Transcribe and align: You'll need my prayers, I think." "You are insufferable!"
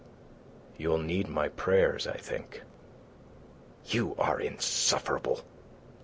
You'll 0.79 0.97
need 0.97 1.27
my 1.29 1.49
prayers, 1.49 2.07
I 2.07 2.17
think." 2.17 2.63
"You 3.85 4.15
are 4.17 4.39
insufferable!" 4.41 5.41